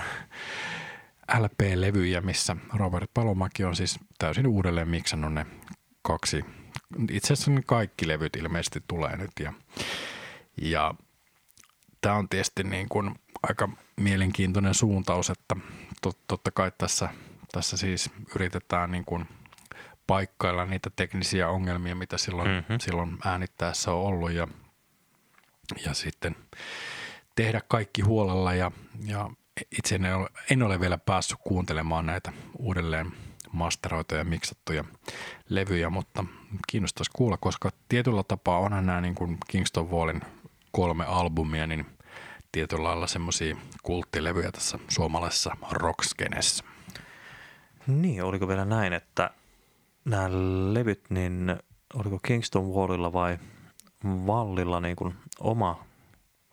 [1.40, 5.46] LP-levyjä, missä Robert Palomäki on siis täysin uudelleen miksannut ne
[6.02, 6.46] kaksi.
[7.12, 9.54] Itse asiassa ne kaikki levyt ilmeisesti tulee nyt ja,
[10.62, 10.94] ja
[12.02, 15.56] tämä on tietysti niin kuin aika mielenkiintoinen suuntaus, että
[16.02, 17.10] tot, totta kai tässä,
[17.52, 19.28] tässä siis yritetään niin kuin
[20.08, 22.80] paikkailla niitä teknisiä ongelmia, mitä silloin, mm-hmm.
[22.80, 24.48] silloin äänittäessä on ollut ja–
[25.86, 26.36] ja sitten
[27.36, 28.72] tehdä kaikki huolella ja,
[29.06, 29.30] ja
[29.78, 33.12] itse en ole, en ole vielä päässyt kuuntelemaan näitä uudelleen
[33.52, 34.84] masteroituja ja miksattuja
[35.50, 36.26] levyjä, mutta
[36.68, 40.22] kiinnostaisi kuulla, koska tietyllä tapaa onhan nämä niin kuin Kingston Wallin
[40.72, 41.86] kolme albumia, niin
[42.52, 46.64] tietyllä lailla semmoisia kulttilevyjä tässä suomalaisessa rockskenessä.
[47.88, 49.30] Niin, oliko vielä näin, että
[50.06, 50.30] nämä
[50.74, 51.56] levyt, niin
[51.94, 53.38] oliko Kingston Wallilla vai
[54.06, 55.86] Vallilla niin kuin oma,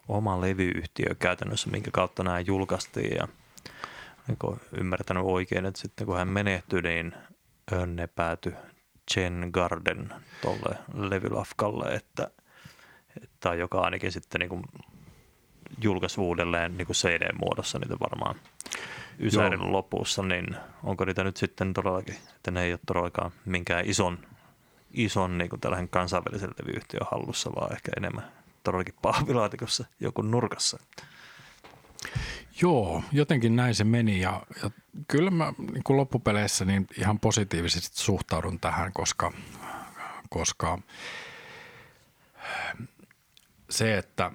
[0.08, 3.28] oma levyyhtiö käytännössä, minkä kautta nämä julkaistiin ja
[4.28, 7.12] niin ymmärtänyt oikein, että sitten kun hän menehtyi, niin
[7.86, 8.52] ne päätyi
[9.12, 12.30] Chen Garden tuolle levylafkalle, että,
[13.22, 14.62] että joka ainakin sitten niin kuin
[15.82, 18.34] julkaisi uudelleen niin kuin CD-muodossa niitä varmaan
[19.20, 24.18] Ysärin lopussa, niin onko niitä nyt sitten todellakin, että ne ei ole todellakaan minkään ison
[24.90, 28.32] ison niin kuin tällaisen kansainvälisen levyyhtiön hallussa, vaan ehkä enemmän
[28.64, 30.78] todellakin pahvilaatikossa joku nurkassa.
[32.62, 34.70] Joo, jotenkin näin se meni ja, ja
[35.08, 39.32] kyllä mä niin kuin loppupeleissä niin ihan positiivisesti suhtaudun tähän, koska,
[40.28, 40.78] koska
[43.70, 44.30] se, että,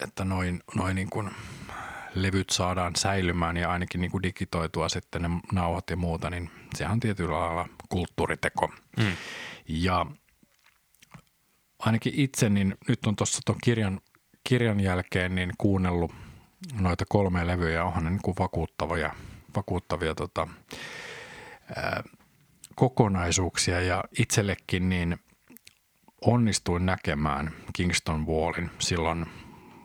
[0.00, 1.30] että noin, noin niin kuin
[2.14, 6.92] levyt saadaan säilymään ja ainakin niin kuin digitoitua sitten ne nauhat ja muuta, niin sehän
[6.92, 8.72] on tietyllä lailla kulttuuriteko.
[8.96, 9.12] Mm.
[9.68, 10.06] Ja
[11.78, 14.00] ainakin itse, niin nyt on tuossa tuon kirjan,
[14.44, 16.12] kirjan jälkeen niin kuunnellut
[16.80, 19.14] noita kolme levyä ja onhan ne niin kuin vakuuttavia,
[19.56, 20.48] vakuuttavia tota,
[21.76, 22.02] ää,
[22.74, 25.18] kokonaisuuksia ja itsellekin niin
[26.26, 29.26] onnistuin näkemään Kingston Wallin silloin,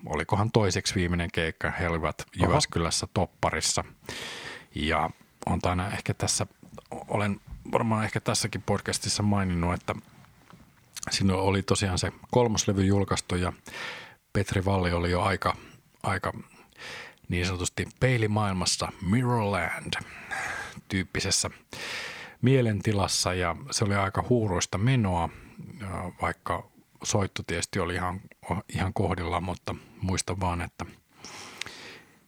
[0.05, 3.83] olikohan toiseksi viimeinen keikka, he olivat Jyväskylässä Topparissa.
[4.75, 5.09] Ja
[5.45, 6.47] on aina ehkä tässä,
[6.91, 7.39] olen
[7.71, 9.95] varmaan ehkä tässäkin podcastissa maininnut, että
[11.11, 13.53] siinä oli tosiaan se kolmoslevy julkaistu ja
[14.33, 15.55] Petri Valli oli jo aika,
[16.03, 16.33] aika
[17.29, 19.93] niin sanotusti peilimaailmassa Mirrorland
[20.87, 21.49] tyyppisessä
[22.41, 25.29] mielentilassa ja se oli aika huuruista menoa,
[26.21, 26.71] vaikka
[27.03, 28.21] soitto tietysti oli ihan,
[28.73, 30.85] ihan kohdillaan, mutta muista vaan, että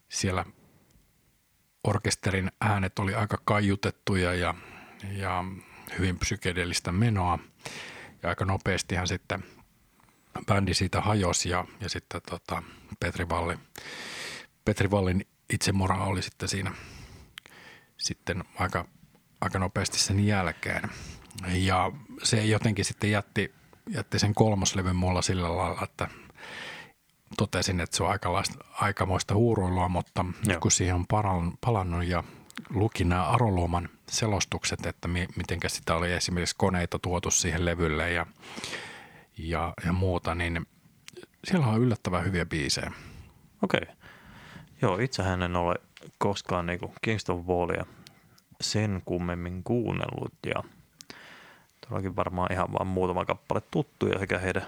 [0.10, 0.46] siellä
[1.84, 4.56] orkesterin äänet oli aika kaiutettuja ja,
[5.12, 5.44] ja
[6.00, 7.40] hyvin psykedeellistä menoa.
[8.24, 9.44] Ja aika nopeastihan sitten
[10.46, 12.64] bändi siitä hajosi ja, ja sitten tota
[13.00, 13.58] Petri, Valli,
[14.66, 16.72] Petri Vallin itsemora oli sitten siinä
[17.98, 18.86] sitten aika,
[19.42, 20.90] aika nopeasti sen jälkeen.
[21.48, 21.92] Ja
[22.24, 23.54] se jotenkin sitten jätti,
[23.90, 26.08] jätti sen kolmoslevyn mulla sillä lailla, että
[27.38, 30.60] totesin, että se on aikalaista, aikamoista huuruilua, mutta Joo.
[30.60, 31.06] kun siihen on
[31.62, 32.24] palannut ja
[32.70, 38.26] luki nämä Aroluoman selostukset, että mi, miten sitä oli esimerkiksi koneita tuotu siihen levylle ja,
[39.38, 40.68] ja, ja muuta, niin
[41.44, 42.92] siellä on yllättävän hyviä biisejä.
[43.64, 43.82] Okei.
[43.84, 43.96] Okay.
[44.82, 45.76] Joo, itsehän en ole
[46.18, 47.86] koskaan niin Kingston Wallia
[48.62, 50.64] sen kummemmin kuunnellut ja
[51.82, 54.66] todellakin varmaan ihan vain muutama kappale tuttuja sekä heidän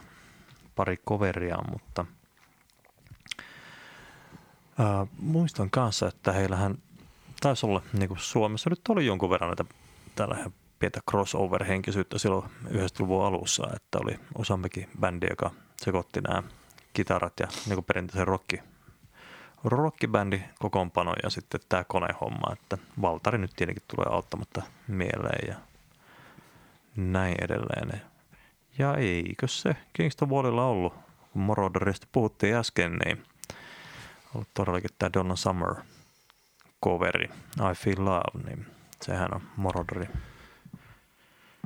[0.75, 2.05] pari coveriaan, mutta–
[4.79, 6.77] Äh, muistan kanssa, että heillähän
[7.41, 9.65] taisi olla, niin kuin Suomessa nyt oli jonkun verran näitä
[10.15, 10.37] tällä
[10.79, 16.43] pientä crossover-henkisyyttä silloin 90-luvun alussa, että oli useampikin bändi, joka sekoitti nämä
[16.93, 18.59] kitarat ja niin kuin perinteisen rocki,
[19.63, 25.55] rockibändi kokoonpano ja sitten tämä konehomma, että Valtari nyt tietenkin tulee auttamatta mieleen ja
[26.95, 28.01] näin edelleen.
[28.77, 30.93] Ja eikö se Kingston Wallilla ollut,
[31.33, 33.23] kun Moroderista puhuttiin äsken, niin–
[34.35, 35.75] ollut todellakin tämä Donna Summer
[36.83, 37.29] coveri,
[37.71, 38.65] I Feel Love, niin
[39.01, 40.07] sehän on Morodori.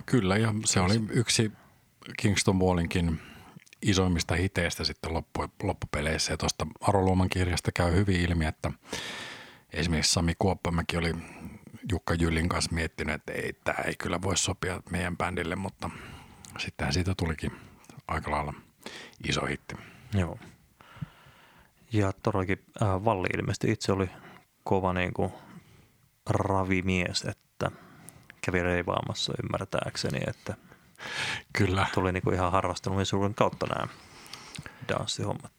[0.05, 1.51] Kyllä, ja se oli yksi
[2.17, 3.19] Kingston Wallinkin
[3.81, 6.33] isoimmista hiteistä sitten loppu, loppupeleissä.
[6.33, 8.71] Ja tuosta Aroluoman kirjasta käy hyvin ilmi, että
[9.73, 11.13] esimerkiksi Sami Kuoppamäki oli
[11.91, 15.89] Jukka Jyllin kanssa miettinyt, että ei, tämä ei kyllä voi sopia meidän bändille, mutta
[16.57, 17.51] sittenhän siitä tulikin
[18.07, 18.53] aika lailla
[19.29, 19.75] iso hitti.
[20.13, 20.39] Joo.
[21.93, 24.09] Ja todellakin äh, Valli ilmeisesti itse oli
[24.63, 25.33] kova niin kuin
[26.29, 27.71] ravimies, että
[28.45, 30.53] kävi reivaamassa ymmärtääkseni, että
[31.53, 31.87] Kyllä.
[31.93, 33.87] tuli niin kuin ihan harrastelullisuuden kautta nämä
[34.89, 35.51] danssihommat.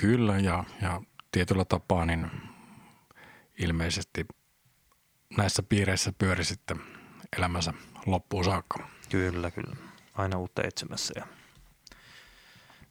[0.00, 2.30] Kyllä ja, ja tietyllä tapaa niin
[3.58, 4.26] ilmeisesti
[5.36, 6.80] näissä piireissä pyöri sitten
[7.36, 7.74] elämänsä
[8.06, 8.88] loppuun saakka.
[9.08, 9.76] Kyllä, kyllä.
[10.14, 11.26] Aina uutta etsimässä ja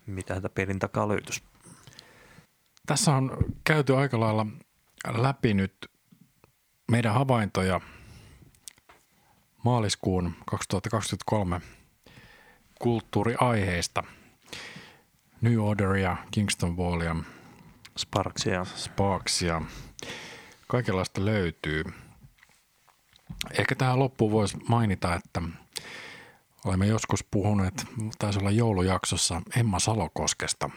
[0.05, 1.43] mitä tätä pelin takaa löytyisi.
[2.85, 4.45] Tässä on käyty aika lailla
[5.07, 5.73] läpi nyt
[6.91, 7.81] meidän havaintoja
[9.63, 11.61] maaliskuun 2023
[12.79, 14.03] kulttuuriaiheista.
[15.41, 17.15] New Orderia, Kingston Wallia,
[17.97, 18.65] Sparksia.
[18.65, 19.61] Sparksia.
[20.67, 21.83] Kaikenlaista löytyy.
[23.57, 25.41] Ehkä tähän loppuun voisi mainita, että
[26.65, 27.85] olemme joskus puhuneet,
[28.19, 30.69] taisi olla joulujaksossa Emma Salokoskesta,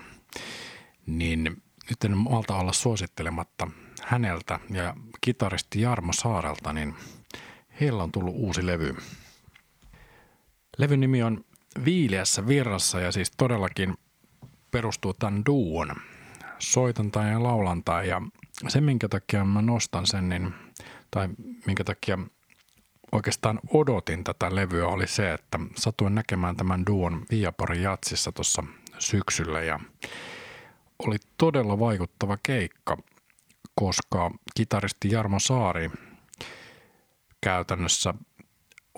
[1.06, 3.68] niin nyt en malta olla suosittelematta
[4.02, 6.94] häneltä ja kitaristi Jarmo Saarelta, niin
[7.80, 8.96] heillä on tullut uusi levy.
[10.78, 11.44] Levyn nimi on
[11.84, 13.94] Viileässä virrassa ja siis todellakin
[14.70, 15.96] perustuu tämän duon
[16.58, 18.22] soitantaa ja laulantaa ja
[18.68, 20.54] se minkä takia mä nostan sen, niin,
[21.10, 21.28] tai
[21.66, 22.18] minkä takia
[23.12, 28.64] oikeastaan odotin tätä levyä oli se, että satuin näkemään tämän duon Viaporin jatsissa tuossa
[28.98, 29.80] syksyllä ja
[30.98, 32.96] oli todella vaikuttava keikka,
[33.74, 35.90] koska kitaristi Jarmo Saari
[37.40, 38.14] käytännössä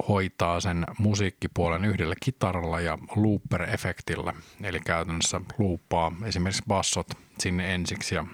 [0.09, 4.35] hoitaa sen musiikkipuolen yhdellä kitaralla ja looper-efektillä.
[4.63, 7.07] Eli käytännössä luuppaa esimerkiksi bassot
[7.39, 8.27] sinne ensiksi ja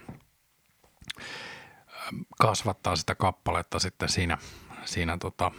[2.41, 4.39] kasvattaa sitä kappaletta sitten siinä,
[4.85, 5.53] siinä tota,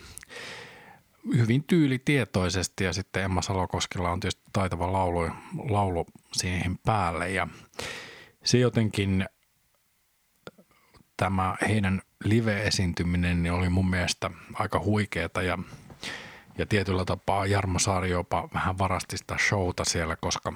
[1.38, 5.30] hyvin tyylitietoisesti ja sitten Emma Salokoskella on tietysti taitava laulu,
[5.69, 7.30] laulu siihen päälle.
[7.30, 7.47] Ja
[8.43, 9.26] se jotenkin
[11.17, 15.57] tämä heidän live-esiintyminen niin oli mun mielestä aika huikeeta ja,
[16.57, 20.53] Ja tietyllä tapaa Jarmo Saari jopa vähän varasti sitä showta siellä, koska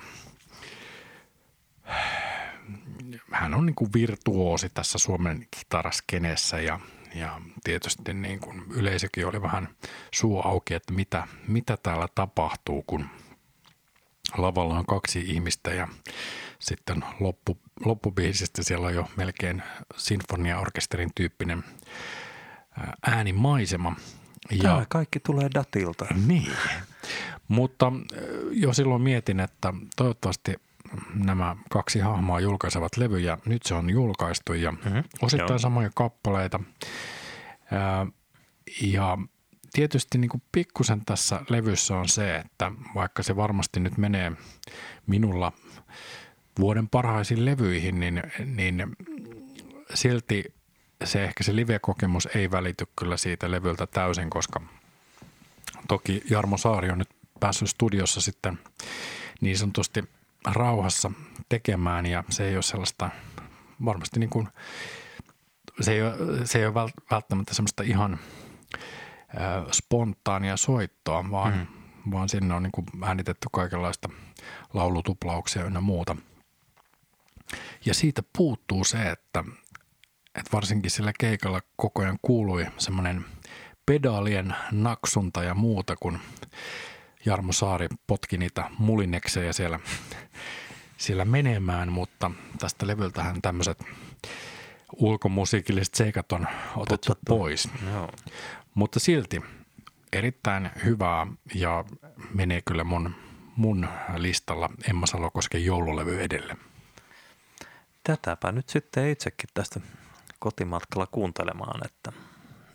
[3.32, 6.80] hän on niin kuin virtuoosi tässä Suomen kitaraskeneessä ja,
[7.16, 9.70] ja tietysti niin kuin yleisökin oli vähän
[10.14, 13.06] suu auki, että mitä, mitä täällä tapahtuu, kun
[14.38, 15.88] lavalla on kaksi ihmistä ja
[16.60, 19.64] sitten loppu, loppubiisistä siellä on jo melkein
[19.96, 21.64] sinfoniaorkesterin tyyppinen
[23.08, 23.96] äänimaisema.
[24.52, 26.06] Ja Tämä kaikki tulee datilta.
[26.28, 26.52] Niin,
[27.48, 27.92] mutta
[28.52, 30.56] jo silloin mietin, että toivottavasti
[31.14, 33.38] nämä kaksi hahmoa julkaisevat levyjä.
[33.46, 35.04] Nyt se on julkaistu ja mm-hmm.
[35.22, 35.60] osittain Joo.
[35.60, 36.60] samoja kappaleita.
[38.82, 39.18] Ja
[39.74, 44.32] tietysti niin kuin pikkusen tässä levyssä on se, että vaikka se varmasti nyt menee
[45.08, 45.52] minulla
[46.60, 48.96] vuoden parhaisiin levyihin, niin, niin
[49.94, 50.44] silti
[51.04, 54.62] se ehkä se live-kokemus ei välity kyllä siitä levyltä täysin, koska
[55.88, 58.60] toki Jarmo Saari on nyt päässyt studiossa sitten
[59.42, 60.04] niin sanotusti
[60.54, 61.12] rauhassa
[61.50, 63.10] tekemään ja se ei ole sellaista
[63.86, 64.48] varmasti niin kuin,
[65.82, 68.20] se ei ole, se ei ole välttämättä semmoista ihan
[69.72, 72.12] spontaania soittoa, vaan, mm.
[72.12, 74.10] vaan sinne on niin kuin äänitetty kaikenlaista
[74.74, 76.16] laulutuplauksia ynnä muuta.
[77.86, 79.44] Ja siitä puuttuu se, että,
[80.36, 83.26] että varsinkin sillä keikalla koko ajan kuului semmoinen
[83.86, 86.20] pedaalien naksunta ja muuta, kun
[87.26, 89.80] Jarmo Saari potki niitä mulineksejä siellä,
[90.98, 93.84] siellä menemään, mutta tästä levyltähän tämmöiset
[94.96, 97.70] ulkomusiikilliset seikat on otettu Totta, pois.
[97.94, 98.10] Joo.
[98.74, 99.42] Mutta silti
[100.14, 101.86] erittäin hyvää ja
[102.34, 103.16] menee kyllä mun,
[103.56, 106.58] mun listalla Emma Salokosken joululevy edelle.
[108.04, 109.80] Tätäpä nyt sitten itsekin tästä
[110.40, 112.12] kotimatkalla kuuntelemaan, että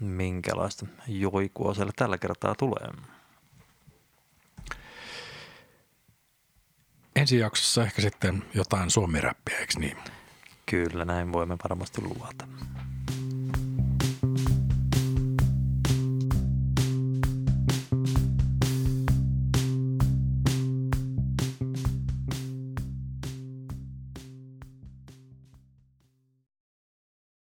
[0.00, 2.88] minkälaista joikua siellä tällä kertaa tulee.
[7.16, 9.96] Ensi jaksossa ehkä sitten jotain suomiräppiä, eikö niin?
[10.66, 12.48] Kyllä, näin voimme varmasti luvata.